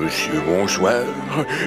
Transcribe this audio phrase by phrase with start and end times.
[0.00, 1.02] Monsieur, bonsoir.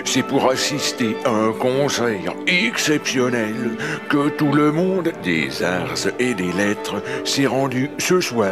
[0.05, 3.77] C'est pour assister à un concert exceptionnel
[4.07, 8.51] que tout le monde des arts et des lettres s'est rendu ce soir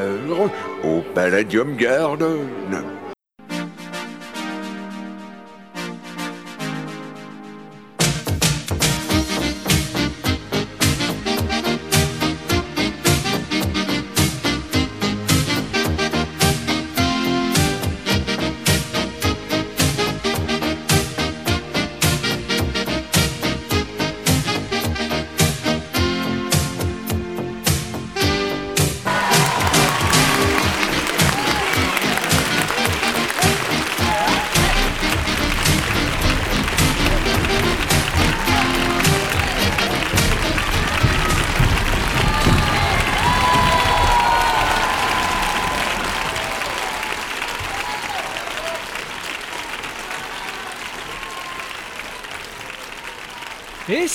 [0.84, 2.97] au Palladium Garden.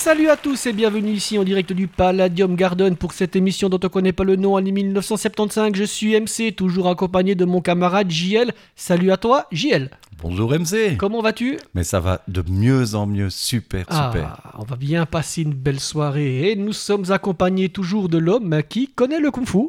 [0.02, 3.78] Salut à tous et bienvenue ici en direct du Palladium Garden pour cette émission dont
[3.84, 5.70] on connaît pas le nom en 1975.
[5.76, 8.50] Je suis MC, toujours accompagné de mon camarade JL.
[8.74, 9.90] Salut à toi, JL.
[10.20, 10.96] Bonjour MC.
[10.98, 11.56] Comment vas-tu?
[11.74, 14.40] Mais ça va de mieux en mieux, super, super.
[14.44, 18.60] Ah, on va bien passer une belle soirée et nous sommes accompagnés toujours de l'homme
[18.68, 19.68] qui connaît le kung fu.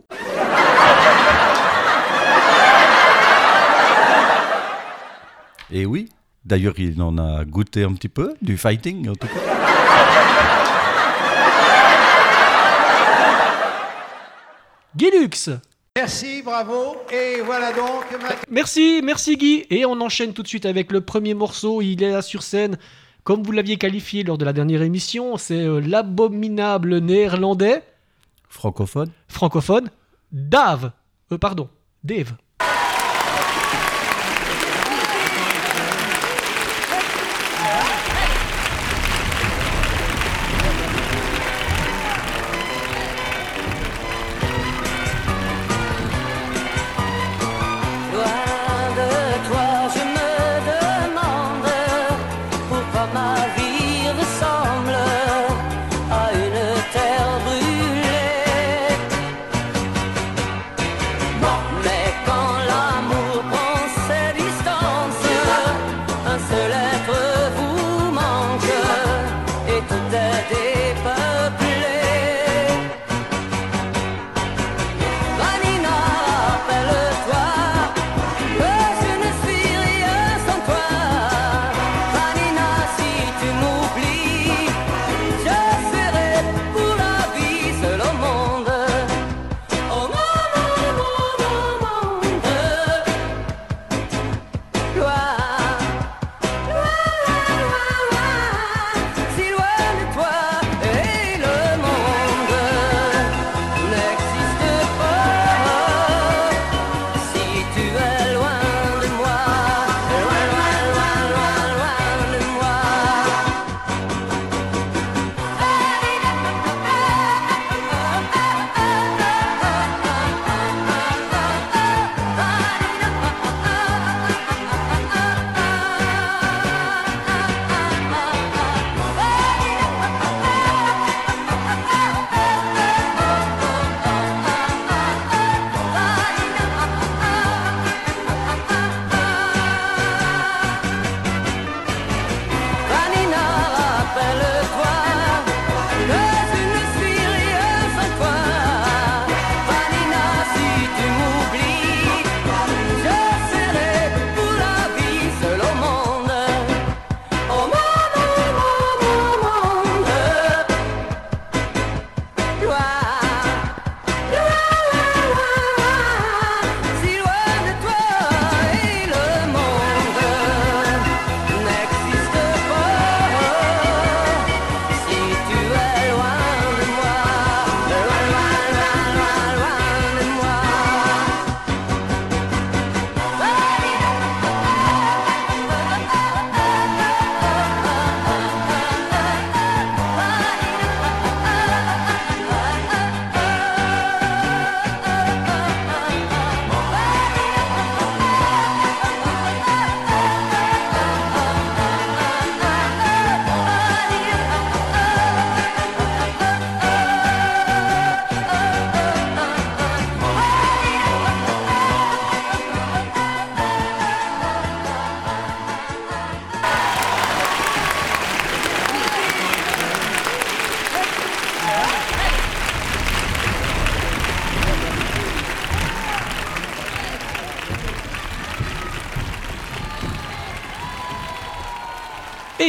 [5.71, 6.09] Et oui,
[6.45, 9.33] d'ailleurs il en a goûté un petit peu, du fighting en tout cas.
[14.95, 15.49] Guilux
[15.95, 16.95] Merci, bravo.
[17.11, 18.03] Et voilà donc.
[18.21, 19.65] ma- Merci, merci Guy.
[19.69, 21.81] Et on enchaîne tout de suite avec le premier morceau.
[21.83, 22.77] Il est là sur scène,
[23.23, 25.37] comme vous l'aviez qualifié lors de la dernière émission.
[25.37, 27.83] C'est euh, l'abominable néerlandais
[28.49, 29.89] Francophone francophone
[30.31, 30.91] Dave.
[31.31, 31.69] Euh, pardon,
[32.03, 32.33] Dave.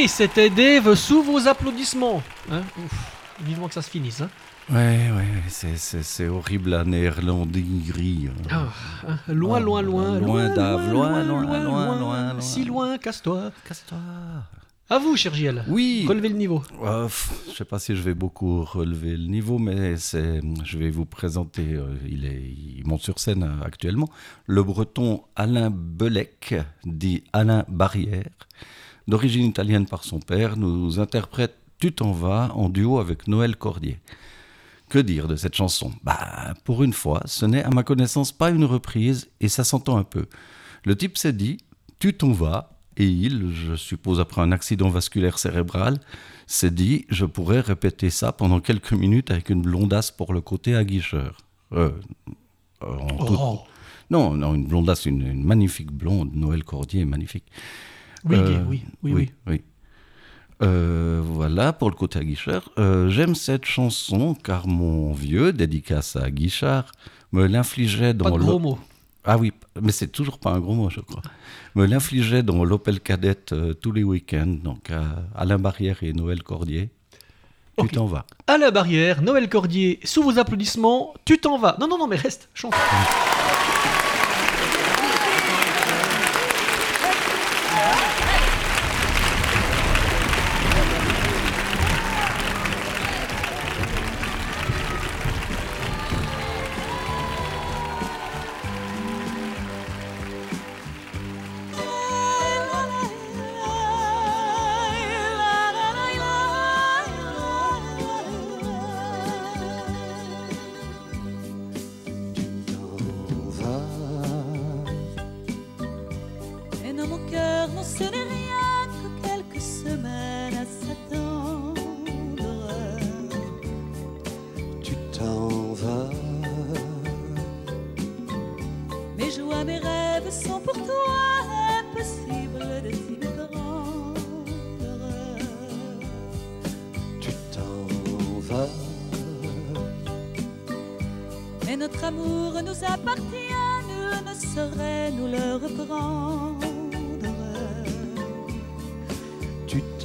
[0.07, 2.21] C'était Dave sous vos applaudissements.
[2.51, 2.93] Hein Ouf,
[3.43, 4.21] vivement que ça se finisse.
[4.21, 4.29] Hein
[4.69, 8.29] Ouais, ouais, c'est- c'est c'est horrible la néerlandingerie.
[8.49, 8.65] Ah,
[9.07, 12.41] hein, loin, Ah, loin, loin, loin, Dave, loin, loin, loin, loin, loin.
[12.41, 13.51] Si loin, casse-toi.
[13.67, 13.97] Casse-toi.
[14.87, 15.63] À vous, cher JL.
[15.67, 16.05] Oui.
[16.07, 16.61] Relevez le niveau.
[16.83, 17.07] Euh,
[17.49, 21.05] je sais pas si je vais beaucoup relever le niveau, mais c'est, je vais vous
[21.05, 22.41] présenter, euh, il, est,
[22.77, 24.09] il monte sur scène euh, actuellement,
[24.45, 26.53] le breton Alain Belec,
[26.85, 28.29] dit Alain Barrière,
[29.07, 33.99] d'origine italienne par son père, nous interprète Tu t'en vas en duo avec Noël Cordier.
[34.89, 35.91] Que dire de cette chanson?
[36.03, 39.97] Bah, pour une fois, ce n'est à ma connaissance pas une reprise et ça s'entend
[39.97, 40.25] un peu.
[40.83, 41.57] Le type s'est dit
[41.99, 45.99] Tu t'en vas et il, je suppose après un accident vasculaire cérébral,
[46.47, 50.75] s'est dit Je pourrais répéter ça pendant quelques minutes avec une blondasse pour le côté
[50.75, 51.37] aguicheur.
[51.73, 51.91] Euh,
[52.81, 53.61] en Oh.
[54.11, 56.35] Non, non, une blondasse, une, une magnifique blonde.
[56.35, 57.45] Noël Cordier est magnifique.
[58.25, 59.31] Oui, Euh, oui, oui, oui.
[59.47, 59.61] oui.
[60.63, 62.71] Euh, voilà pour le côté aguicheur.
[62.79, 66.91] Euh, J'aime cette chanson car mon vieux, dédicace à Guichard,
[67.33, 68.79] me l'infligeait dans Pas de gros l'O- mots.
[69.25, 69.51] Ah oui,
[69.81, 71.21] mais c'est toujours pas un gros mot, je crois.
[71.73, 74.55] Me l'infligeait dans l'Opel Cadette euh, tous les week-ends.
[74.63, 75.03] Donc euh,
[75.35, 76.89] Alain Barrière et Noël Cordier.
[77.77, 78.25] Tu t'en vas.
[78.47, 81.75] À la barrière, Noël Cordier, sous vos applaudissements, tu t'en vas.
[81.81, 82.73] Non, non, non, mais reste, chante.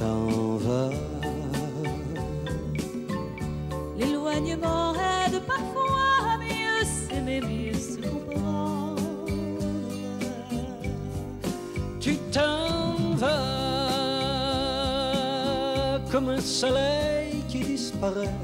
[0.01, 0.89] T'en vas,
[3.97, 9.01] L'éloignement aide parfois à mieux s'aimer, mieux se comprendre.
[11.99, 13.51] Tu t'en vas
[16.11, 18.39] comme un soleil qui disparaît,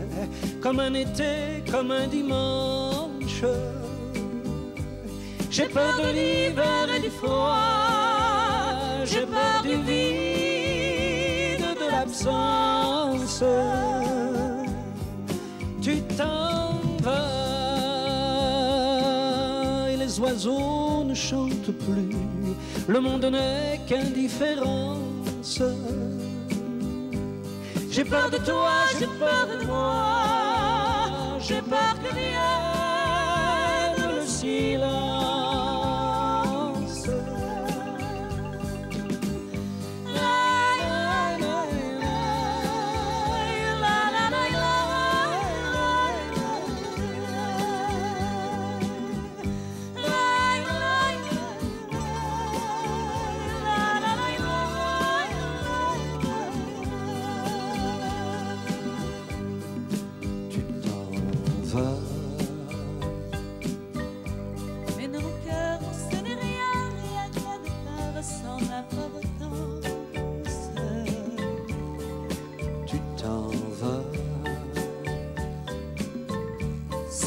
[0.61, 3.43] comme un été, comme un dimanche.
[5.49, 7.55] J'ai peur de l'hiver et du froid,
[9.05, 10.26] j'ai peur du vide,
[12.07, 13.43] de l'absence.
[15.81, 17.49] Tu t'en vas
[19.89, 22.15] et les oiseaux ne chantent plus.
[22.87, 25.61] Le monde n'est qu'indifférence.
[27.89, 30.03] J'ai peur de toi, j'ai peur de moi.
[31.39, 35.06] J'ai peur que vienne le silence.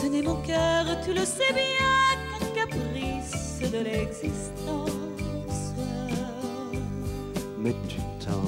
[0.00, 1.98] Ce n'est mon cœur, tu le sais bien,
[2.30, 4.90] qu'un caprice de l'existence.
[7.58, 8.40] mais tu t'en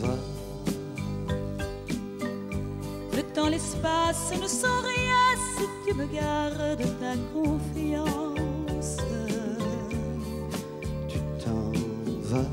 [0.00, 0.20] vas,
[3.16, 5.26] Le temps, l'espace ne sont rien
[5.56, 8.98] si tu me gardes ta confiance.
[11.08, 11.72] tu t'en
[12.30, 12.50] vas,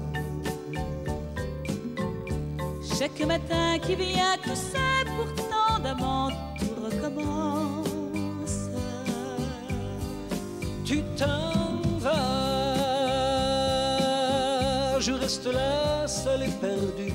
[2.98, 5.43] Chaque matin qui vient, tu sais, pourtant
[15.34, 17.12] reste là, seul et perdu,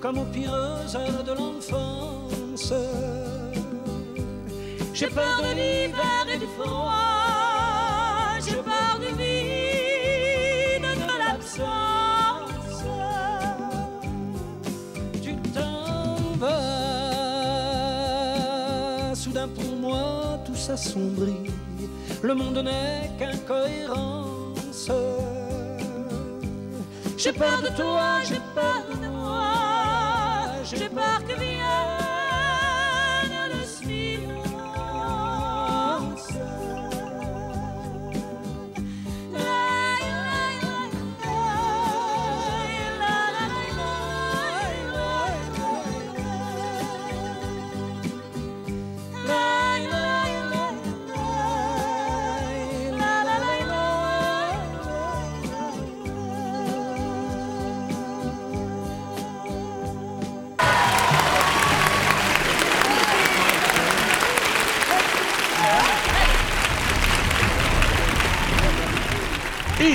[0.00, 2.72] comme aux pires heures de l'enfance.
[4.92, 6.92] J'ai peur de l'hiver et du froid,
[8.44, 12.82] j'ai peur du vide, de l'absence.
[15.22, 16.74] Tu t'en vas,
[19.14, 21.52] soudain pour moi tout s'assombrit,
[22.22, 24.25] le monde n'est qu'incohérent
[27.16, 31.20] j'ai peur de toi, j'ai peur de moi, j'ai peur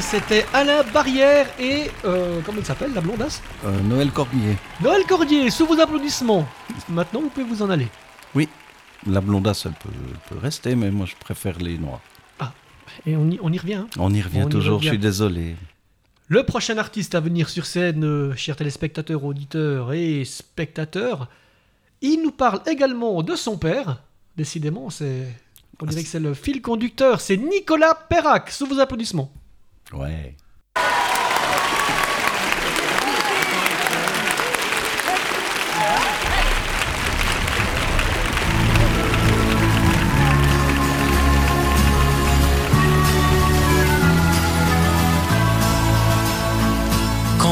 [0.02, 1.90] C'était Alain Barrière et.
[2.06, 4.58] euh, comment il s'appelle, la blondasse Euh, Noël Cormier.
[4.82, 6.46] Noël Cordier, sous vos applaudissements.
[6.90, 7.88] Maintenant, vous pouvez vous en aller.
[8.36, 8.50] Oui,
[9.08, 12.02] la blondasse, elle peut, elle peut rester, mais moi je préfère les noirs.
[13.06, 13.76] Et on y, on y revient.
[13.76, 13.88] hein.
[13.98, 14.88] On y revient On y toujours, revient.
[14.88, 15.56] je suis désolé.
[16.28, 21.30] Le prochain artiste à venir sur scène, euh, chers téléspectateurs, auditeurs et spectateurs,
[22.02, 24.02] il nous parle également de son père.
[24.36, 25.28] Décidément, c'est.
[25.82, 27.22] On dirait que c'est le fil conducteur.
[27.22, 29.32] C'est Nicolas Perrac, sous vos applaudissements.
[29.92, 29.98] Quand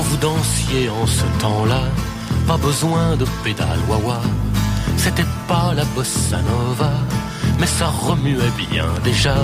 [0.01, 1.81] vous dansiez en ce temps-là,
[2.47, 4.21] pas besoin de pédale wawa.
[4.95, 6.93] C'était pas la bossa nova,
[7.59, 9.35] mais ça remuait bien déjà.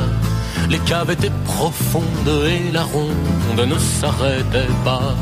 [0.69, 5.15] Les caves étaient profondes et la ronde ne s'arrêtait pas.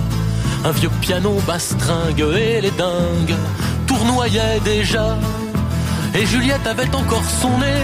[0.65, 3.35] Un vieux piano bastringue et les dingues
[3.85, 5.17] tournoyaient déjà.
[6.15, 7.83] Et Juliette avait encore son nez.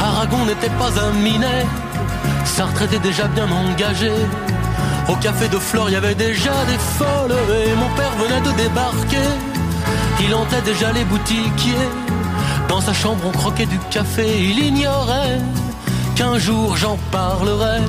[0.00, 1.66] Aragon n'était pas un minet.
[2.44, 4.10] Sartre était déjà bien engagé.
[5.08, 8.56] Au café de Flore, il y avait déjà des folles et mon père venait de
[8.56, 9.28] débarquer.
[10.20, 11.88] Il hantait déjà les boutiquiers.
[12.68, 14.24] Dans sa chambre, on croquait du café.
[14.40, 15.40] Il ignorait
[16.14, 17.80] qu'un jour j'en parlerai.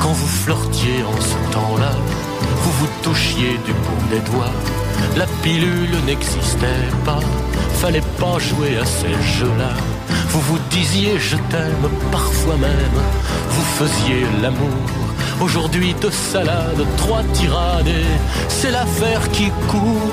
[0.00, 1.92] Quand vous flirtiez en ce temps-là,
[2.62, 4.56] vous vous touchiez du bout des doigts.
[5.16, 7.20] La pilule n'existait pas,
[7.80, 9.72] fallait pas jouer à ces jeux-là.
[10.28, 12.98] Vous vous disiez je t'aime, parfois même,
[13.50, 15.03] vous faisiez l'amour.
[15.40, 17.86] Aujourd'hui de salade, trois tirades,
[18.48, 20.12] c'est l'affaire qui court.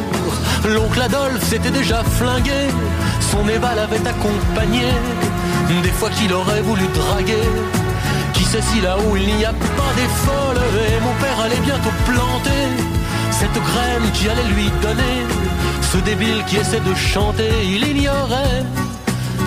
[0.68, 2.68] L'oncle Adolphe s'était déjà flingué,
[3.32, 4.88] son Eva l'avait accompagné,
[5.84, 7.50] des fois qu'il aurait voulu draguer.
[8.34, 11.92] Qui sait si là-haut il n'y a pas des folles Et mon père allait bientôt
[12.06, 12.68] planter
[13.30, 15.18] Cette graine qui allait lui donner
[15.92, 18.66] Ce débile qui essaie de chanter Il ignorait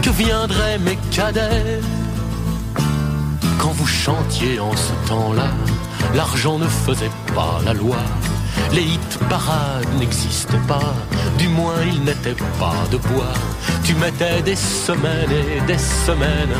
[0.00, 1.81] que viendraient mes cadets
[3.85, 5.50] vous chantiez en ce temps-là
[6.14, 7.99] L'argent ne faisait pas la loi
[8.73, 10.95] les hit parades n'existaient pas,
[11.38, 13.35] du moins ils n'étaient pas de bois.
[13.85, 16.57] Tu mettais des semaines et des semaines,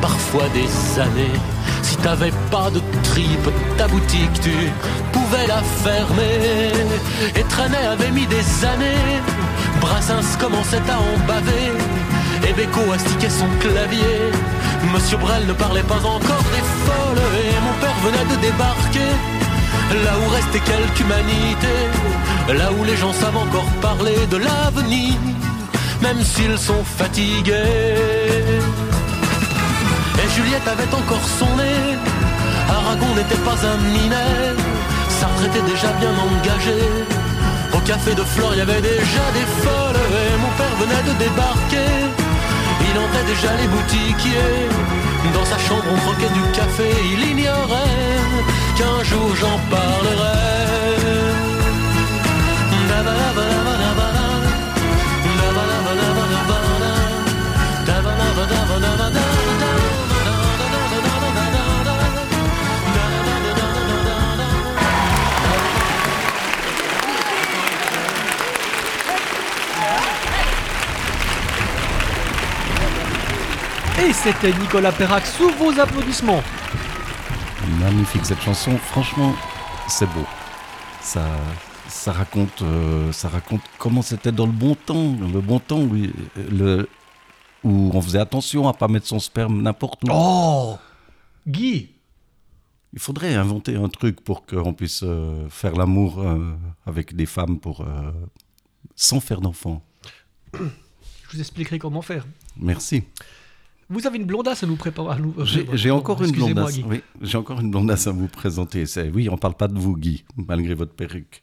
[0.00, 1.38] parfois des années.
[1.82, 4.54] Si t'avais pas de tripe, ta boutique tu
[5.12, 6.72] pouvais la fermer.
[7.36, 9.20] Et Trenet avait mis des années,
[9.80, 11.72] Brassens commençait à en baver.
[12.48, 14.32] Et Beko astiquait son clavier.
[14.92, 19.12] Monsieur Brel ne parlait pas encore des folles et mon père venait de débarquer.
[20.04, 21.74] Là où restait quelque humanité,
[22.48, 25.14] là où les gens savent encore parler de l'avenir,
[26.02, 27.52] même s'ils sont fatigués.
[30.22, 31.98] Et Juliette avait encore son nez,
[32.68, 34.54] Aragon n'était pas un minet,
[35.08, 36.80] Sartre était déjà bien engagé.
[37.72, 41.18] Au café de Flore, il y avait déjà des folles, et mon père venait de
[41.18, 42.23] débarquer.
[42.94, 44.68] Il entrait déjà les boutiquiers.
[45.34, 46.90] Dans sa chambre, on croquait du café.
[47.12, 48.20] Il ignorait
[48.76, 50.54] qu'un jour j'en parlerai.
[74.02, 76.42] Et c'était Nicolas Perrac, sous vos applaudissements.
[77.78, 79.32] Magnifique cette chanson, franchement,
[79.88, 80.24] c'est beau.
[81.00, 81.24] Ça,
[81.86, 85.94] ça raconte, euh, ça raconte comment c'était dans le bon temps, le bon temps où,
[86.50, 86.88] le,
[87.62, 90.08] où on faisait attention à pas mettre son sperme n'importe où.
[90.10, 90.76] Oh
[91.46, 91.90] Guy
[92.92, 97.60] Il faudrait inventer un truc pour qu'on puisse euh, faire l'amour euh, avec des femmes
[97.60, 97.86] pour
[98.96, 99.82] sans faire d'enfants.
[100.52, 100.58] Je
[101.32, 102.26] vous expliquerai comment faire.
[102.56, 103.04] Merci.
[103.90, 105.20] Vous avez une blondasse à nous préparer.
[105.20, 106.78] nous- euh, J'ai encore une blondasse.
[106.88, 108.84] Oui, j'ai encore une blondasse à vous présenter.
[109.14, 111.42] Oui, on parle pas de vous, Guy, malgré votre perruque.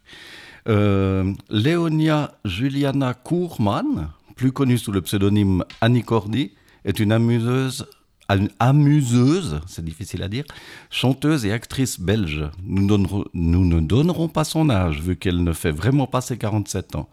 [0.67, 6.51] Euh, Léonia Juliana Kourman, plus connue sous le pseudonyme Annie Cordy,
[6.86, 7.86] est une amuseuse,
[8.29, 10.43] une amuseuse, c'est difficile à dire,
[10.89, 12.45] chanteuse et actrice belge.
[12.63, 16.38] Nous, donnerons- nous ne donnerons pas son âge, vu qu'elle ne fait vraiment pas ses
[16.38, 17.10] 47 ans.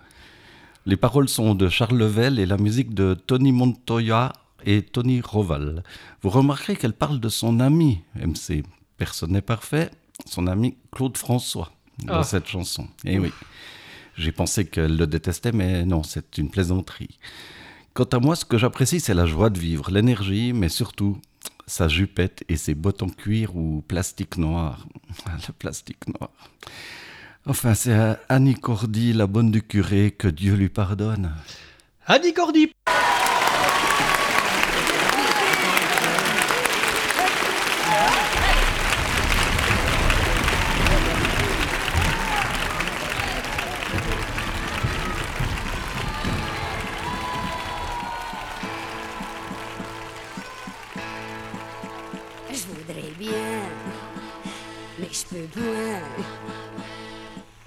[0.86, 4.32] Les paroles sont de Charles Level et la musique de Tony Montoya
[4.64, 5.82] et Tony Roval.
[6.22, 8.62] Vous remarquerez qu'elle parle de son ami, MC.
[8.96, 9.90] Personne n'est parfait,
[10.26, 11.72] son ami Claude François,
[12.04, 12.24] dans Ah.
[12.24, 12.88] cette chanson.
[13.04, 13.32] Et oui.
[14.16, 17.18] J'ai pensé qu'elle le détestait, mais non, c'est une plaisanterie.
[17.94, 21.18] Quant à moi, ce que j'apprécie, c'est la joie de vivre, l'énergie, mais surtout
[21.66, 24.86] sa jupette et ses bottes en cuir ou plastique noir.
[25.26, 26.30] Ah, le plastique noir.
[27.46, 31.32] Enfin, c'est à Annie Cordy, la bonne du curé, que Dieu lui pardonne.
[32.06, 32.72] Annie Cordy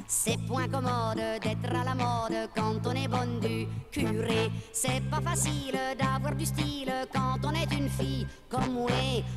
[0.08, 4.52] C'est point commode d'être à la mode quand on est bonne du curé.
[4.74, 8.90] C'est pas facile d'avoir du style quand on est une fille comme moi.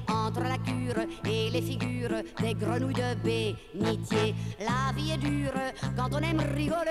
[0.09, 4.35] Entre la cure et les figures des grenouilles de bénitier.
[4.59, 5.53] La vie est dure
[5.97, 6.91] quand on aime rigoler.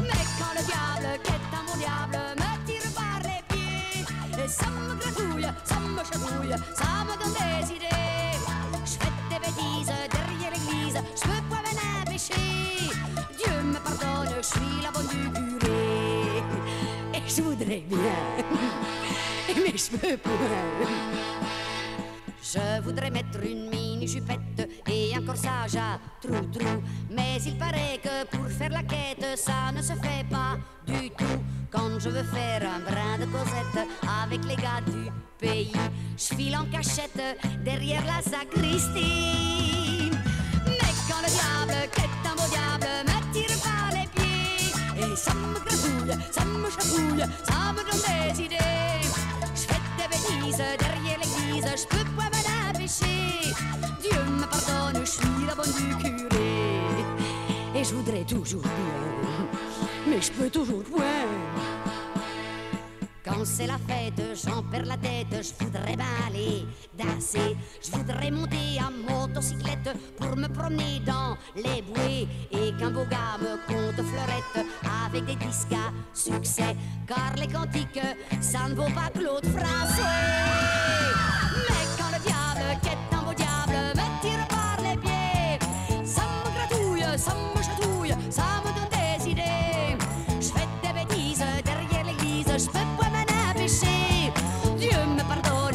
[0.00, 4.04] Mais quand le diable, qui est un bon diable, me tire par les pieds,
[4.44, 7.88] et ça me gratouille, ça me chatouille, ça me donne des idées.
[9.34, 12.34] Derrière l'église, je peux pas m'en empêcher.
[13.36, 15.66] Dieu me pardonne, je suis la bonne du.
[17.16, 18.16] Et je voudrais bien,
[19.56, 20.30] mais je peux pas.
[22.54, 26.84] Je voudrais mettre une mini jupette et un corsage à trou-trou.
[27.10, 31.42] Mais il paraît que pour faire la quête, ça ne se fait pas du tout.
[31.68, 33.88] Quand je veux faire un brin de causette
[34.22, 35.72] avec les gars du pays,
[36.16, 37.20] je file en cachette
[37.64, 40.12] derrière la sacristie.
[40.64, 45.16] Mais quand le diable, qui est un beau diable, me tire par les pieds, et
[45.16, 49.03] ça me gratouille, ça me chatouille, ça me donne des idées.
[50.56, 53.54] Derrière l'église, je peux pas m'en empêcher.
[54.00, 56.50] Dieu me pardonne, je suis la bonne du curé.
[57.74, 59.48] Et je voudrais toujours bien,
[60.06, 61.83] mais je peux toujours point.
[63.24, 67.56] Quand c'est la fête, j'en perds la tête, je voudrais bien aller danser.
[67.82, 72.28] Je voudrais monter à motocyclette pour me promener dans les bouées.
[72.52, 74.66] Et qu'un beau gars me compte fleurette
[75.06, 76.76] avec des disques à succès.
[77.06, 78.00] Car les cantiques,
[78.42, 80.04] ça ne vaut pas Claude François.
[81.66, 85.58] Mais quand le diable, qui est un beau diable, me tire par les pieds,
[86.04, 87.53] ça me gratouille, ça me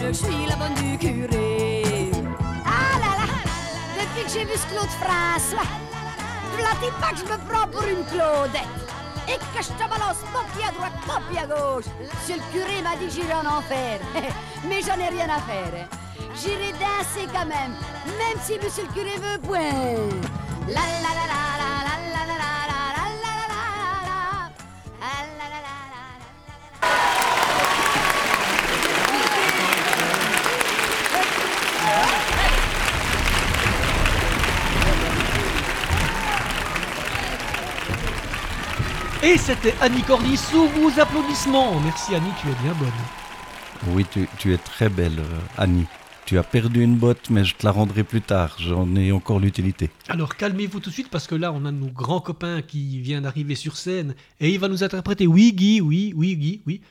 [0.09, 2.11] je suis la bonne du curé.
[2.65, 3.27] Ah là là,
[3.95, 5.69] depuis que j'ai vu ce Claude François,
[6.57, 8.63] v'là pas que je me prends pour une Claudette.
[9.27, 11.85] Et que je te balance pas pied à droite, pas pied à gauche.
[11.99, 13.99] Monsieur le curé m'a dit que j'irai en enfer.
[14.67, 15.87] Mais j'en ai rien à faire.
[16.35, 17.73] J'irai danser quand même,
[18.17, 20.29] même si monsieur le curé veut point.
[39.29, 41.79] Et c'était Annie Cordy sous vos applaudissements.
[41.81, 43.93] Merci Annie, tu es bien bonne.
[43.93, 45.85] Oui, tu, tu es très belle, euh, Annie.
[46.25, 48.55] Tu as perdu une botte, mais je te la rendrai plus tard.
[48.57, 49.91] J'en ai encore l'utilité.
[50.07, 53.21] Alors calmez-vous tout de suite parce que là on a nos grands copains qui vient
[53.21, 55.27] d'arriver sur scène et il va nous interpréter.
[55.27, 56.81] Oui Guy, oui, oui Guy, oui.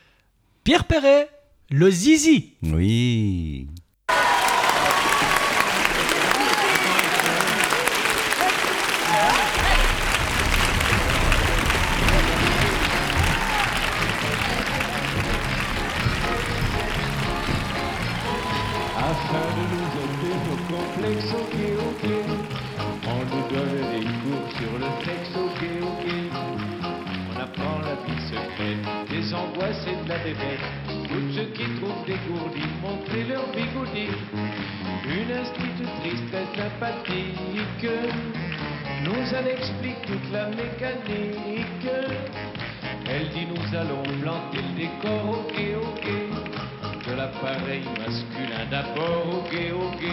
[0.63, 1.29] Pierre Perret,
[1.71, 2.53] le zizi.
[2.63, 3.67] Oui.
[39.05, 41.89] Nous en explique toute la mécanique.
[43.11, 46.07] Elle dit nous allons planter le décor, ok, ok.
[47.07, 50.05] De l'appareil masculin d'abord, ok, ok.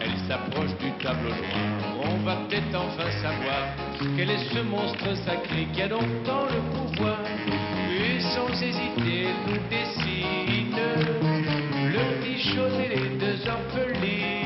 [0.00, 1.88] Elle s'approche du tableau noir.
[2.04, 3.62] On va peut-être enfin savoir
[4.16, 7.18] quel est ce monstre sacré qui a donc tant le pouvoir.
[7.90, 10.76] Et sans hésiter, nous dessine
[11.92, 14.37] le petit et les deux orphelines.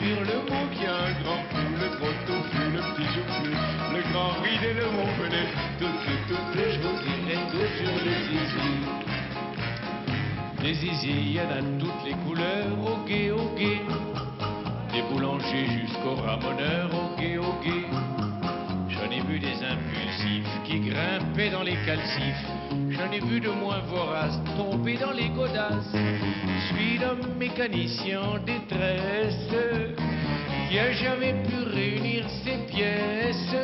[0.00, 3.52] Le le mot qui a un grand coup, le gros touffu, le petit joufflu,
[3.94, 5.46] le grand ride et le montpellier.
[5.78, 8.74] Tout, tout, tout, tout, je vous dirai tout sur les zizi.
[10.62, 13.60] Les zizi, il y en a toutes les couleurs, ok, ok.
[14.92, 18.23] Des boulangers jusqu'aux ramoneurs, ok, ok.
[19.28, 22.46] Vu des impulsifs qui grimpaient dans les calcifs.
[22.90, 25.94] J'en ai vu de moins voraces tomber dans les godasses.
[25.94, 29.48] Je suis l'homme mécanicien en détresse
[30.68, 33.54] qui a jamais pu réunir ses pièces.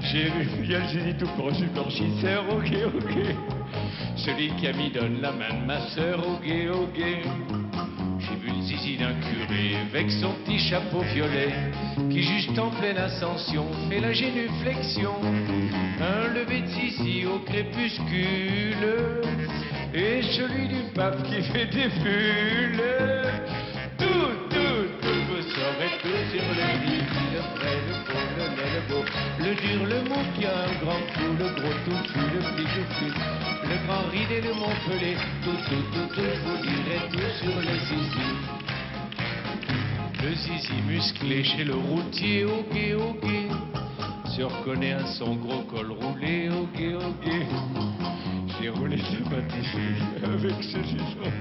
[0.00, 3.16] J'ai vu, le génie tout proche du blanchisseur, ok, ok.
[4.16, 7.93] Celui qui a mis donne la main de ma sœur, ok, ok.
[8.42, 11.50] J'ai vu d'un curé avec son petit chapeau violet
[12.10, 15.12] qui juste en pleine ascension fait la génuflexion.
[16.00, 18.86] Un lever de au crépuscule
[19.94, 22.82] et celui du pape qui fait des bulles.
[23.98, 28.80] Tout, tout, tout, vous saurez tout sur le zizi, le vrai, le faux, le le
[28.88, 29.04] beau,
[29.38, 29.93] le dur, le
[30.46, 33.08] a un grand coup, le gros touffu, le petit touffu,
[33.68, 35.16] le grand ride et le montpellier.
[35.42, 36.56] Tout, tout, tout, tout, vous
[37.10, 38.28] tout sur le zizi.
[40.22, 43.30] Le zizi musclé chez le routier, ok, ok.
[44.36, 47.32] Se reconnaît à son gros col roulé, ok, ok.
[48.60, 49.76] J'ai roulé sympathique
[50.24, 51.32] avec ce chinois.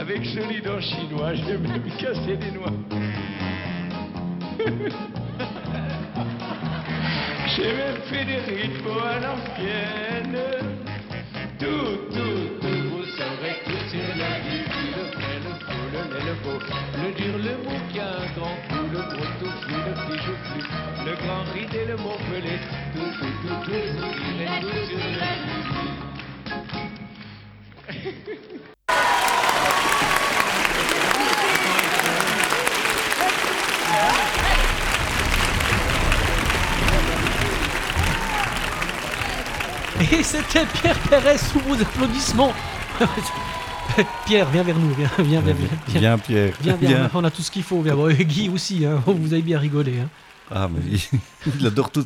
[0.00, 0.40] Avec ce
[0.80, 2.72] chinois, j'ai même cassé des noix.
[7.58, 10.38] J'ai même fait des rythmes à l'ancienne.
[11.58, 14.62] Tout, tout, tout, vous saurez tout sur la vie.
[14.94, 16.58] Le vrai, le faux, le laid, le beau,
[17.02, 20.60] le dur, le mou qui a un grand coup, le gros touffu, le petit joufflu,
[21.04, 22.60] le grand ride et le montpellier.
[22.94, 25.30] Tout, tout, tout, tout, vous direz tout sur la
[28.62, 28.77] vie.
[40.12, 42.52] Et c'était Pierre Pérez sous vos applaudissements.
[44.26, 46.54] Pierre, viens vers nous, viens, viens, viens, viens, Viens, Pierre.
[46.60, 47.10] Viens, viens, Viens.
[47.14, 47.82] on a tout ce qu'il faut.
[47.82, 47.94] Viens.
[47.96, 49.94] Bon, et Guy aussi, hein, vous avez bien rigolé.
[50.00, 50.08] hein.
[50.50, 50.80] Ah, mais
[51.60, 52.04] il, adore tout,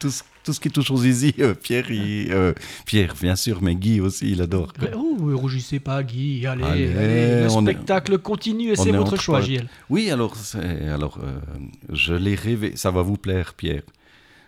[0.00, 1.32] tout, ce- tout ce qui touche aux zizi.
[1.38, 2.52] euh, Pierre, il- euh,
[2.86, 4.72] Pierre, bien sûr, mais Guy aussi, il adore.
[4.96, 6.46] Oh, ne rougissez pas, Guy.
[6.46, 9.40] Allez, Allez, allez, le on est- spectacle continue et c'est est votre choix.
[9.42, 9.68] JL.
[9.90, 10.34] Oui, alors,
[10.92, 11.38] alors euh,
[11.92, 12.72] je l'ai rêvé.
[12.74, 13.82] Ça va vous plaire, Pierre.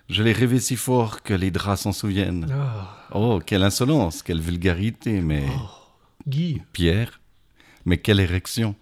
[0.08, 2.46] Je l'ai rêvé si fort que les draps s'en souviennent.
[2.52, 5.44] Ah, Oh, quelle insolence, quelle vulgarité, mais
[6.28, 7.20] Guy, Pierre,
[7.84, 8.74] mais quelle érection.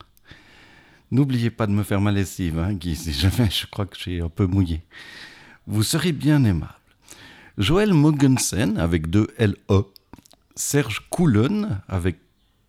[1.10, 4.20] N'oubliez pas de me faire ma lessive, hein, Guy, si jamais je crois que j'ai
[4.20, 4.82] un peu mouillé.
[5.66, 6.72] Vous serez bien aimable.
[7.58, 9.82] Joël Mogensen avec deux L-E.
[10.56, 12.16] Serge Coulen avec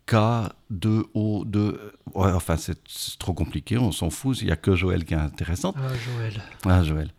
[0.06, 1.76] K-2-O-2.
[2.14, 5.14] Ouais, enfin, c'est c'est trop compliqué, on s'en fout, il n'y a que Joël qui
[5.14, 5.76] est intéressante.
[5.78, 6.42] ah, Joël.
[6.64, 7.10] Ah, Joël.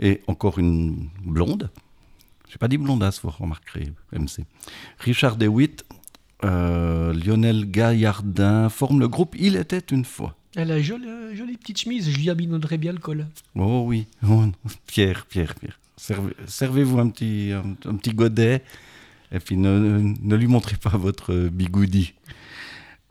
[0.00, 1.70] Et encore une blonde.
[2.50, 4.44] J'ai pas dit blondasse, vous remarquerez, MC.
[4.98, 5.84] Richard DeWitt,
[6.44, 10.36] euh, Lionel Gaillardin forment le groupe Il était une fois.
[10.56, 13.26] Elle a une jolie, jolie petite chemise, je lui abandonnerai bien le col.
[13.56, 14.44] Oh oui, Oh.
[14.86, 15.80] Pierre, Pierre, Pierre.
[15.96, 18.62] Servez- Servez-vous un petit, un, un petit godet
[19.32, 22.14] et puis ne lui montrez pas votre bigoudi.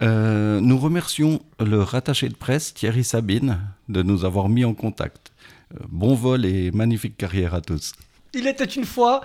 [0.01, 5.32] Euh, nous remercions le rattaché de presse Thierry Sabine de nous avoir mis en contact.
[5.75, 7.93] Euh, bon vol et magnifique carrière à tous.
[8.33, 9.21] Il était une fois,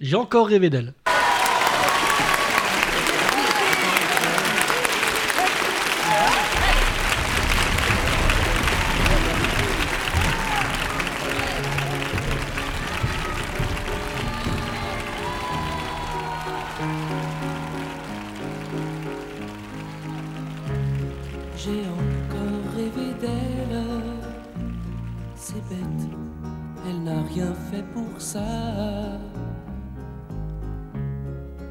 [0.00, 0.94] j'ai encore rêvé d'elle.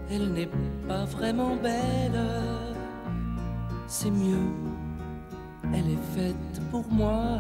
[0.10, 0.50] Elle n'est
[0.88, 2.22] pas vraiment belle.
[3.88, 4.52] C'est mieux,
[5.74, 7.38] elle est faite pour moi.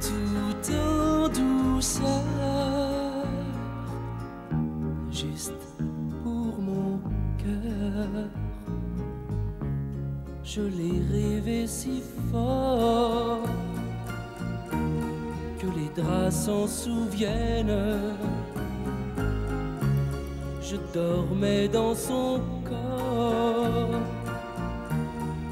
[0.00, 3.24] Tout en douceur,
[5.10, 5.52] juste
[6.22, 6.98] pour mon
[7.38, 8.28] cœur.
[10.42, 13.42] Je l'ai rêvé si fort
[15.58, 17.78] que les draps s'en souviennent.
[20.72, 24.00] Je dormais dans son corps,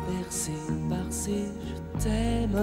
[0.09, 0.53] bercé
[0.89, 2.57] par ses je t'aime.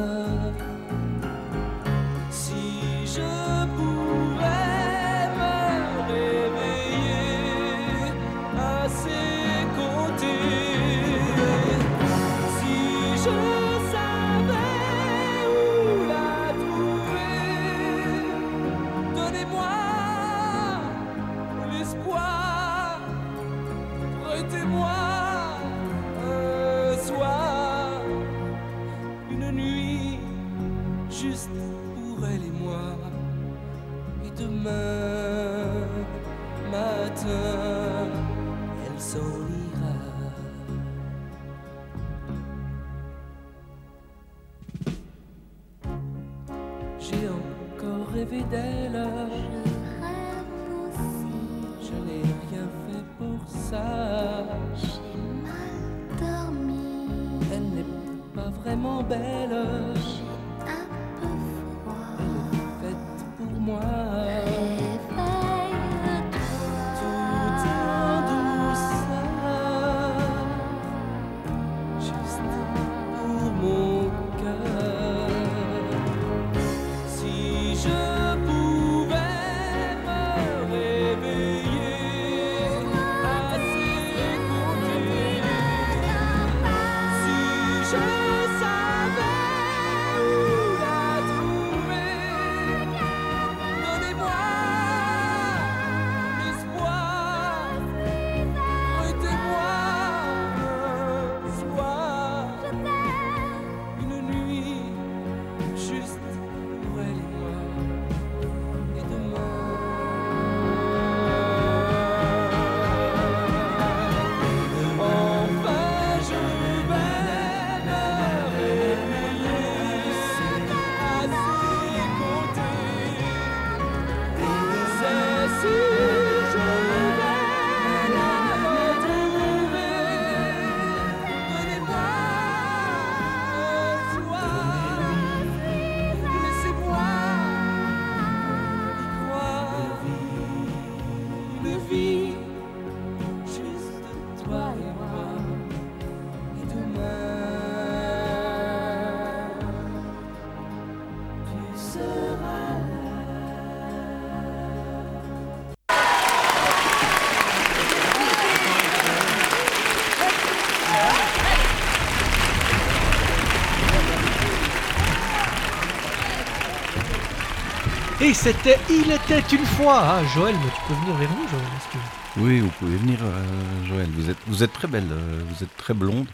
[168.27, 169.99] Et c'était Il était une fois.
[170.01, 171.63] Ah, Joël, mais tu peux venir vers nous, Joël.
[171.93, 174.09] que- Oui, vous pouvez venir, euh, Joël.
[174.11, 176.27] Vous êtes, vous êtes très belle, euh, vous êtes très blonde.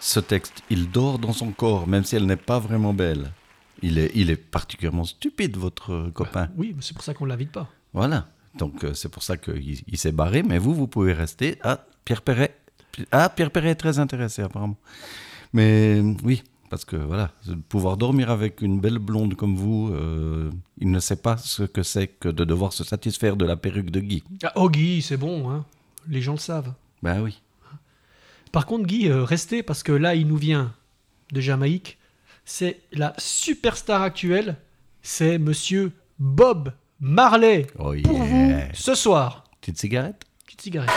[0.00, 3.30] Ce texte, il dort dans son corps, même si elle n'est pas vraiment belle.
[3.82, 6.48] Il est, il est particulièrement stupide, votre copain.
[6.56, 7.68] Oui, mais c'est pour ça qu'on l'invite pas.
[7.92, 8.28] Voilà.
[8.56, 10.42] Donc euh, c'est pour ça qu'il il s'est barré.
[10.42, 11.58] Mais vous, vous pouvez rester.
[11.62, 12.56] Ah, Pierre Perret.
[13.12, 14.76] Ah, Pierre Perret est très intéressé apparemment.
[15.52, 17.30] Mais oui, parce que voilà,
[17.68, 21.82] pouvoir dormir avec une belle blonde comme vous, euh, il ne sait pas ce que
[21.82, 24.22] c'est que de devoir se satisfaire de la perruque de Guy.
[24.42, 25.64] Ah, oh, Guy, c'est bon, hein.
[26.08, 26.72] Les gens le savent.
[27.02, 27.40] Ben oui.
[28.52, 30.72] Par contre, Guy, euh, restez parce que là, il nous vient
[31.32, 31.98] de Jamaïque.
[32.44, 34.56] C'est la superstar actuelle.
[35.02, 37.66] C'est monsieur Bob Marley.
[37.78, 39.44] Oh Pour vous, ce soir.
[39.60, 40.22] Petite cigarette?
[40.46, 40.90] Petite cigarette.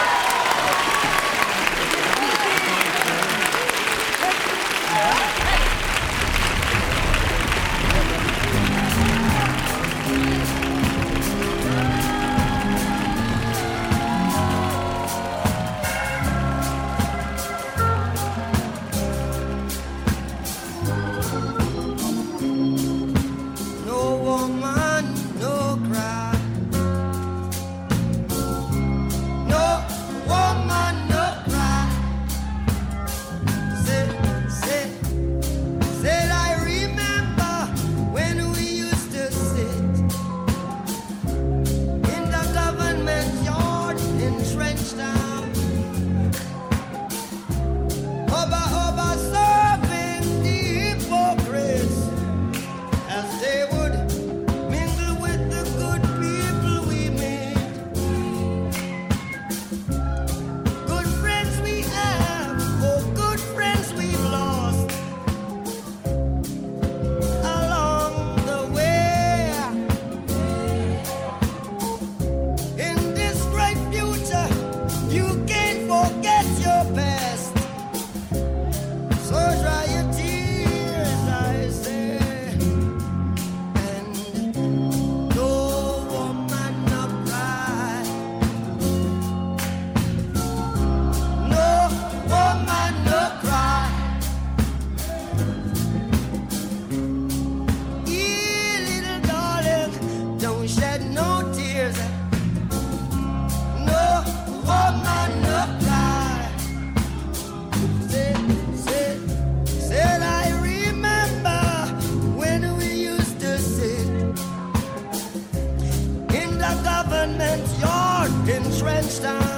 [117.27, 119.56] government's yard entrenched down.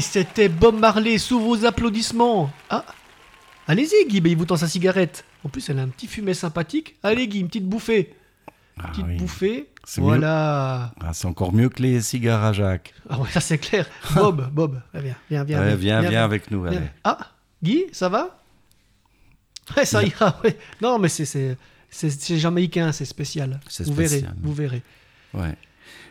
[0.00, 2.50] C'était Bob Marley sous vos applaudissements.
[2.70, 2.84] Ah,
[3.66, 5.24] allez-y Guy, ben, il vous tend sa cigarette.
[5.44, 6.96] En plus, elle a un petit fumet sympathique.
[7.02, 8.14] Allez Guy, une petite bouffée.
[8.76, 9.16] Petite oui.
[9.16, 9.68] bouffée.
[9.84, 10.92] C'est Voilà.
[11.00, 12.94] Ah, c'est encore mieux que les cigares à Jacques.
[13.08, 13.86] Ah ouais, ça c'est clair.
[14.14, 15.60] Bob, Bob, viens, viens, viens.
[15.60, 16.78] Ouais, viens, viens avec nous, allez.
[17.04, 17.18] Ah,
[17.62, 18.40] Guy, ça va?
[19.76, 20.38] Ouais, ça ira.
[20.44, 20.58] ouais.
[20.80, 21.56] Non, mais c'est c'est
[21.90, 23.60] c'est c'est jamaïcain, c'est spécial.
[23.68, 24.82] C'est Vous verrez, vous verrez.
[25.32, 25.54] Ouais.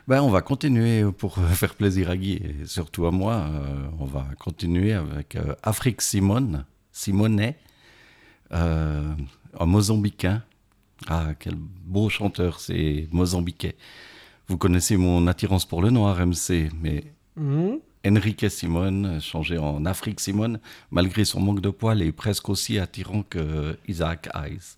[0.07, 3.33] Ben, on va continuer pour faire plaisir à Guy et surtout à moi.
[3.49, 7.57] euh, on va continuer avec euh, Afrique Simone, Simonet,
[8.51, 9.13] euh,
[9.59, 10.43] un Mozambicain.
[11.07, 13.75] Ah, quel beau chanteur, c'est Mozambiquais.
[14.47, 17.03] Vous connaissez mon attirance pour le noir, MC, mais
[17.35, 17.79] Mhm.
[18.05, 20.59] Enrique Simone, changé en Afrique Simone,
[20.91, 24.75] malgré son manque de poils, est presque aussi attirant que Isaac Hayes.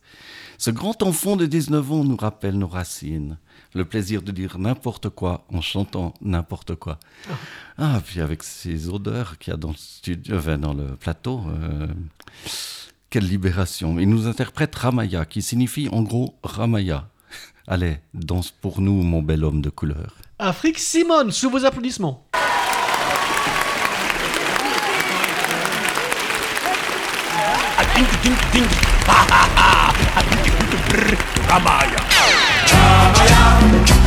[0.60, 3.38] Ce grand enfant de 19 ans nous rappelle nos racines,
[3.76, 6.98] le plaisir de dire n'importe quoi en chantant n'importe quoi.
[7.78, 11.44] Ah, puis avec ces odeurs qu'il y a dans le, studio, enfin, dans le plateau,
[11.50, 11.88] euh,
[13.10, 14.00] quelle libération.
[14.00, 17.10] Il nous interprète Ramaya, qui signifie en gros Ramaya.
[17.68, 20.16] Allez, danse pour nous, mon bel homme de couleur.
[20.40, 22.26] Afrique Simone, sous vos applaudissements.
[31.50, 32.45] Ramaya.
[32.66, 34.05] Chamaya.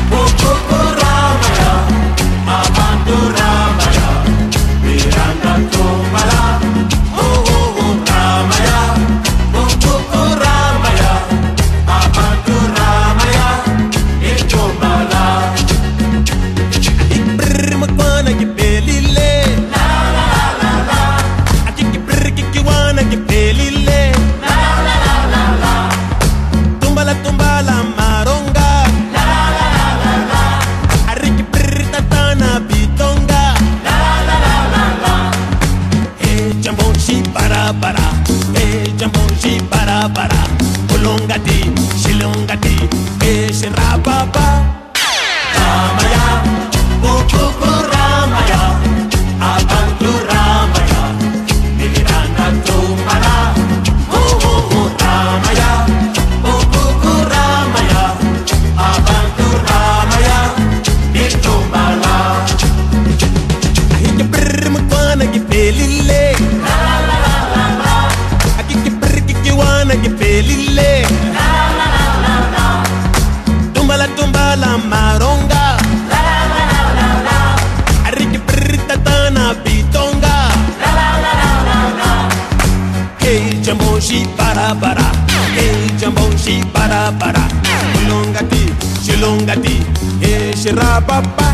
[84.36, 85.10] para para,
[85.56, 87.10] hey jambon shi para.
[87.18, 87.48] Para,
[87.94, 88.72] shilongati
[89.02, 89.82] shilongati,
[90.20, 91.48] e hey shirapapa,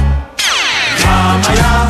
[1.07, 1.89] mama ya,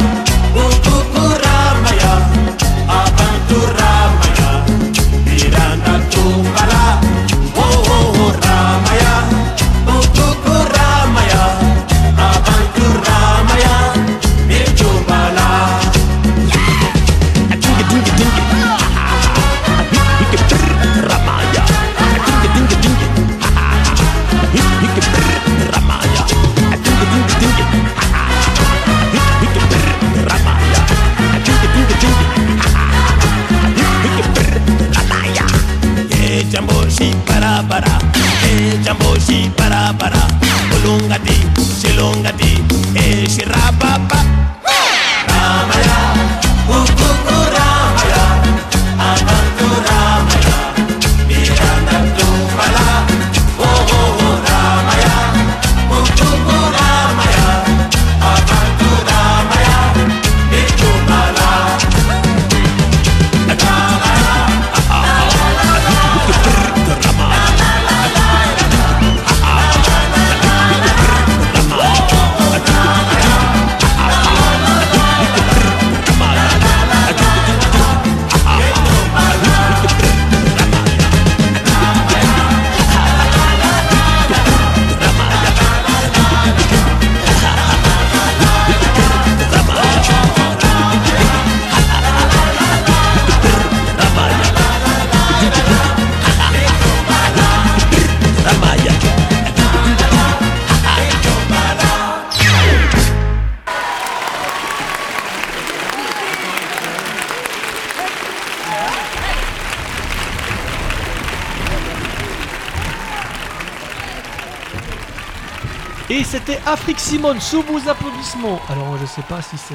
[116.47, 118.61] c'était Afrique Simone sous vos applaudissements.
[118.69, 119.75] Alors je sais pas si c'est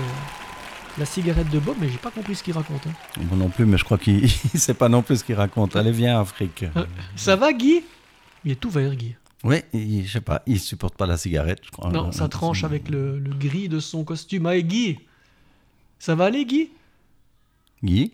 [0.97, 2.85] la cigarette de Bob, mais j'ai pas compris ce qu'il raconte.
[2.87, 3.21] hein.
[3.29, 4.21] Moi non plus, mais je crois qu'il
[4.53, 5.75] ne sait pas non plus ce qu'il raconte.
[5.75, 6.63] Allez, viens, Afrique.
[6.75, 7.83] Euh, Ça va Guy?
[8.45, 9.15] Il est tout vert Guy.
[9.43, 11.89] Oui, il- je sais pas, il supporte pas la cigarette, je crois.
[11.91, 14.45] Non, Euh, ça tranche avec le, le gris de son costume.
[14.45, 14.99] Allez Guy
[15.97, 16.71] Ça va aller Guy?
[17.83, 18.11] Guy?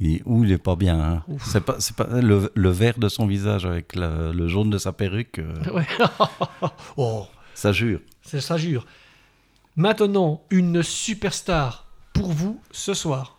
[0.00, 1.00] Guy, ouh, il est pas bien.
[1.00, 1.22] hein.
[1.40, 4.78] C'est pas, c'est pas le, le vert de son visage avec la- le jaune de
[4.78, 5.38] sa perruque.
[5.40, 5.86] euh, Ouais.
[6.96, 8.00] oh, Ça jure.
[8.22, 8.86] ça jure.
[9.76, 13.38] Maintenant, une superstar pour vous ce soir.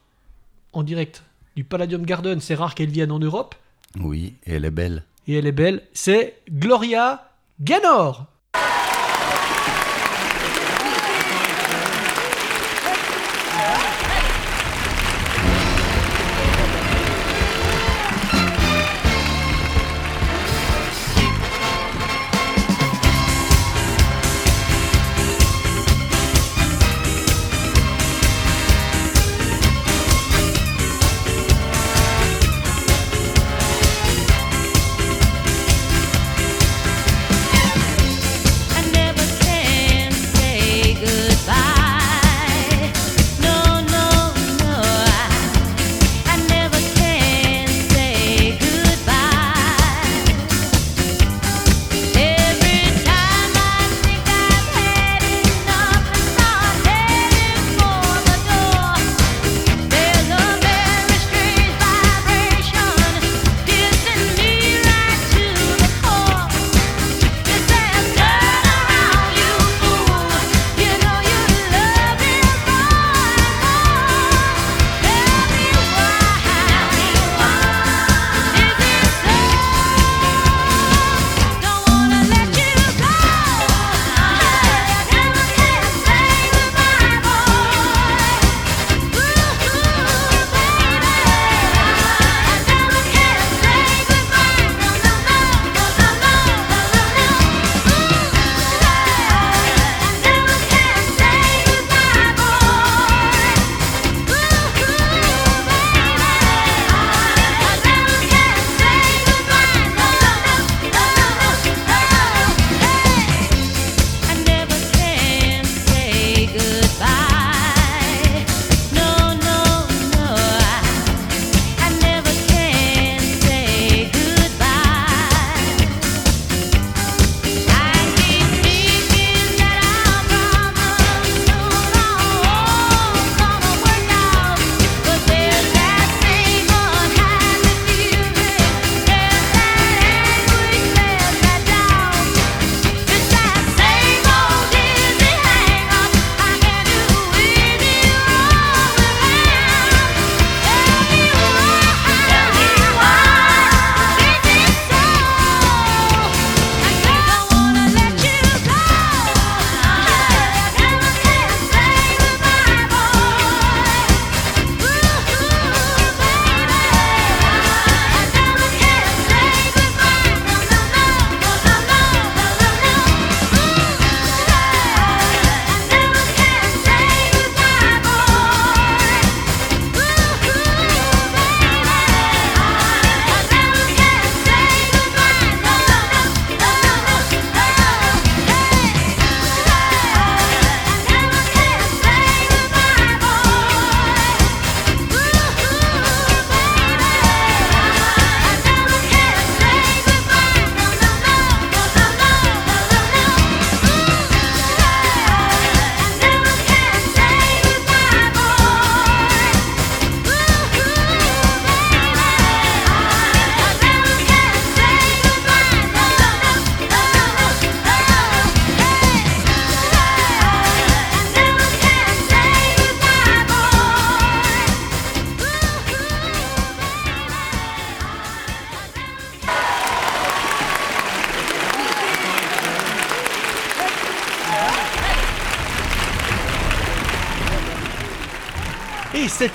[0.73, 1.23] En direct
[1.55, 2.39] du Palladium Garden.
[2.39, 3.55] C'est rare qu'elle vienne en Europe.
[3.99, 5.03] Oui, et elle est belle.
[5.27, 5.83] Et elle est belle.
[5.93, 8.25] C'est Gloria Gaynor.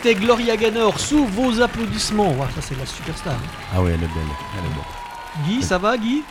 [0.02, 2.32] C'était Gloria Gaynor sous vos applaudissements.
[2.36, 3.34] Ouah, ça, c'est la superstar.
[3.34, 3.42] hein.
[3.74, 4.08] Ah oui, elle est belle.
[4.58, 5.58] Elle est belle.
[5.58, 6.22] Guy, ça va, Guy?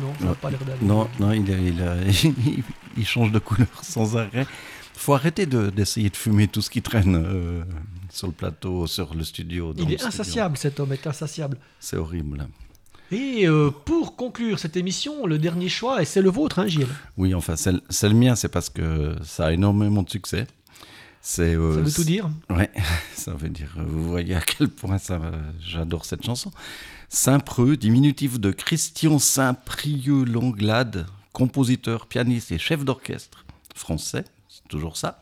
[0.00, 0.78] Non, ça n'a pas l'air d'aller.
[0.82, 2.62] Non, non, il, est- il,
[2.96, 4.46] il change de couleur sans arrêt.
[4.94, 7.62] faut arrêter de- d'essayer de, fumer tout ce qui traîne euh,
[8.10, 9.72] sur le plateau, sur le studio.
[9.72, 10.08] dans Il le est studio.
[10.08, 11.56] insatiable, cet homme est insatiable.
[11.80, 12.46] C'est horrible.
[13.10, 16.86] Et euh, pour conclure cette émission, le dernier choix, et c'est le vôtre, hein, Gilles?
[17.16, 20.46] Oui, enfin, c'est le- c'est le mien, c'est parce que ça a énormément de succès.
[21.20, 22.30] C'est, euh, Ça veut tout dire.
[22.50, 22.70] Ouais,
[23.14, 23.74] ça veut dire.
[23.78, 26.50] euh, Vous voyez à quel point ça, va- j'adore cette chanson.
[27.08, 33.44] Saint-Preux, diminutif de Christian Saint-Prieux Langlade, compositeur, pianiste et chef d'orchestre
[33.74, 35.20] français, c'est toujours ça.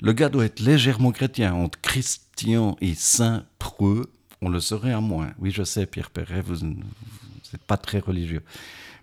[0.00, 4.10] Le gars doit être légèrement chrétien entre Christian et Saint-Preux.
[4.40, 5.32] On le serait à moins.
[5.38, 8.42] Oui, je sais, Pierre Perret, vous n'êtes pas très religieux.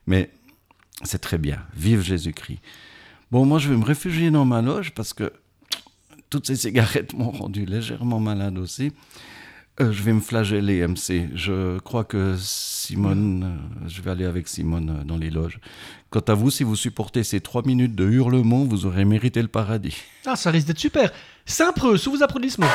[0.08, 0.32] Mais
[1.04, 1.62] c'est très bien.
[1.76, 2.60] Vive Jésus-Christ.
[3.32, 5.34] Bon, moi, je vais me réfugier dans ma loge parce que
[6.30, 8.92] toutes ces cigarettes m'ont rendu légèrement malade aussi.
[9.82, 11.30] Euh, je vais me flageller, MC.
[11.34, 15.60] Je crois que Simone, euh, je vais aller avec Simone euh, dans les loges.
[16.10, 19.50] Quant à vous, si vous supportez ces trois minutes de hurlement, vous aurez mérité le
[19.50, 19.98] paradis.
[20.26, 21.12] Ah, ça risque d'être super.
[21.46, 22.70] Saint-Preux, sous vos applaudissements.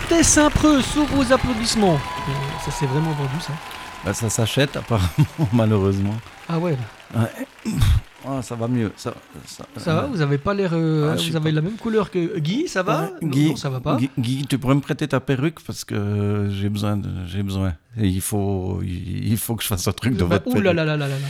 [0.00, 1.98] C'était Saint-Preux sous vos applaudissements.
[2.64, 3.52] Ça s'est vraiment vendu ça.
[4.04, 5.08] Bah, ça s'achète apparemment,
[5.52, 6.14] malheureusement.
[6.48, 6.76] Ah ouais.
[7.14, 7.72] Ouais.
[8.26, 8.90] Ah, ça va mieux.
[8.96, 9.14] Ça,
[9.46, 10.70] ça, Ça va Vous avez pas l'air.
[10.72, 13.56] euh, Ah, vous avez la même couleur que Guy, ça va Ouais, Non, Guy, non,
[13.56, 13.96] ça va pas.
[13.96, 16.96] Guy, Guy, tu pourrais me prêter ta perruque parce que j'ai besoin.
[16.96, 17.74] de- J'ai besoin.
[18.00, 20.72] Et il faut, il faut que je fasse un truc de Bah, votre ouh là
[20.72, 21.26] là là là là là.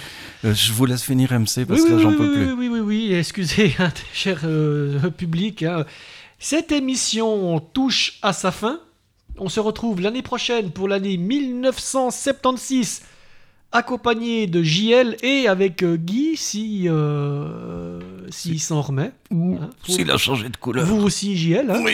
[0.47, 2.53] Euh, Je vous laisse finir MC parce oui, que oui, j'en oui, peux plus.
[2.53, 5.63] Oui, oui, oui, oui, excusez, hein, cher euh, public.
[5.65, 5.85] hein.
[6.39, 8.81] Cette émission touche à sa fin.
[9.39, 13.03] On se retrouve l'année prochaine pour l'année 1976,
[13.73, 17.99] accompagné de JL et avec euh, Guy, si euh,
[18.31, 19.11] s'il s'en remet.
[19.33, 20.87] Ou Hein, s'il a changé de couleur.
[20.87, 21.69] Vous aussi, JL.
[21.71, 21.85] hein.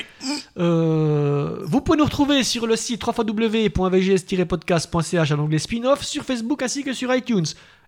[0.58, 6.84] Euh, vous pouvez nous retrouver sur le site www.vgs-podcast.ch à l'onglet spin-off, sur Facebook ainsi
[6.84, 7.46] que sur iTunes.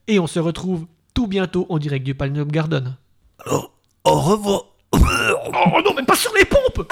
[0.09, 2.97] Et on se retrouve tout bientôt en direct du Palm Garden.
[3.45, 3.71] Alors,
[4.05, 4.72] au revoir.
[4.95, 6.87] Oh non, mais pas sur les pompes